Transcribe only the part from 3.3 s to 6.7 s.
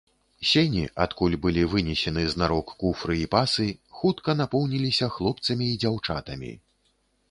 пасы, хутка напоўніліся хлопцамі і дзяўчатамі.